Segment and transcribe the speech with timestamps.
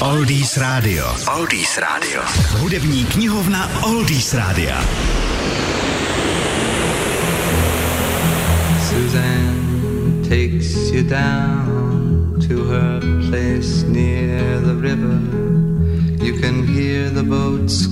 [0.00, 1.04] Oldies Radio.
[1.26, 2.22] Oldies Radio.
[2.60, 4.74] Hudební knihovna Oldies Radio.
[8.88, 15.46] Suzanne takes you down to her place near the river.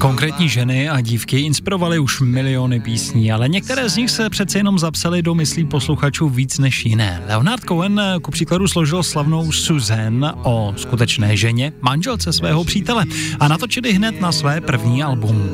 [0.01, 4.79] Konkrétní ženy a dívky inspirovaly už miliony písní, ale některé z nich se přece jenom
[4.79, 7.23] zapsaly do myslí posluchačů víc než jiné.
[7.27, 13.05] Leonard Cohen ku příkladu složil slavnou Suzanne o skutečné ženě, manželce svého přítele
[13.41, 15.51] a natočili hned na své první album.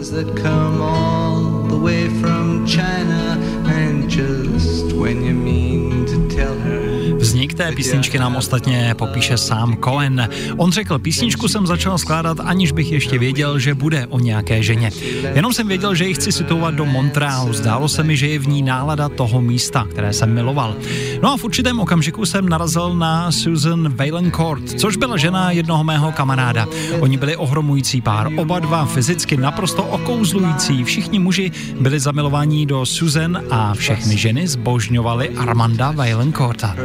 [7.61, 10.29] Té písničky nám ostatně popíše sám Cohen.
[10.57, 14.91] On řekl, písničku jsem začal skládat, aniž bych ještě věděl, že bude o nějaké ženě.
[15.35, 17.53] Jenom jsem věděl, že ji chci situovat do Montrealu.
[17.53, 20.75] Zdálo se mi, že je v ní nálada toho místa, které jsem miloval.
[21.23, 26.13] No a v určitém okamžiku jsem narazil na Susan Valencourt, což byla žena jednoho mého
[26.13, 26.67] kamaráda.
[27.01, 30.85] Oni byli ohromující pár, oba dva fyzicky naprosto okouzlující.
[30.85, 36.77] Všichni muži byli zamilováni do Susan a všechny ženy zbožňovali Armanda Valencourta.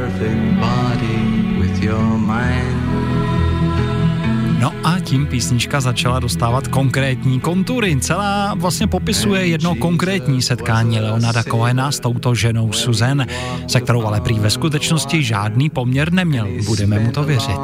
[4.59, 7.97] No a tím písnička začala dostávat konkrétní kontury.
[7.99, 13.25] Celá vlastně popisuje jedno konkrétní setkání Leonarda Cohena s touto ženou Susan,
[13.67, 16.47] se kterou ale prý ve skutečnosti žádný poměr neměl.
[16.65, 17.59] Budeme mu to věřit.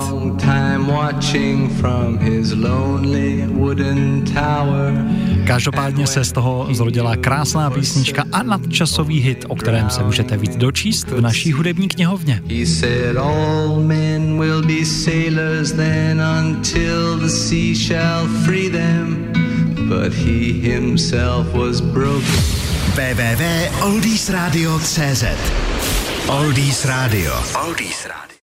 [5.47, 10.55] Každopádně se z toho zrodila krásná písnička a nadčasový hit, o kterém se můžete víc
[10.55, 12.41] dočíst v naší hudební knihovně.
[17.18, 19.32] The sea shall free them,
[19.90, 22.26] but he himself was broken.
[22.96, 25.24] www.oldiesradio.cz
[26.28, 27.32] Oldies Radio.
[27.54, 28.32] Oldies Radio.